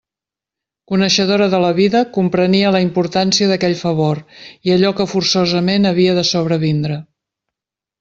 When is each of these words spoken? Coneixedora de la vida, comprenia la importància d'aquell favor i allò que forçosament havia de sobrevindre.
Coneixedora 0.91 1.49
de 1.51 1.59
la 1.65 1.69
vida, 1.81 2.01
comprenia 2.17 2.73
la 2.77 2.83
importància 2.87 3.53
d'aquell 3.53 3.79
favor 3.85 4.25
i 4.71 4.77
allò 4.79 4.95
que 5.03 5.11
forçosament 5.17 5.95
havia 5.95 6.21
de 6.23 6.29
sobrevindre. 6.37 7.03